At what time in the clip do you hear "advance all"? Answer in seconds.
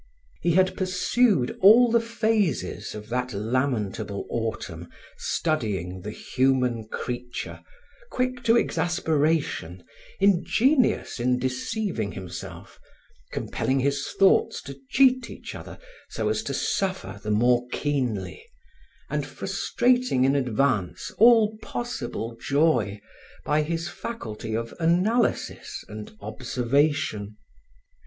20.35-21.59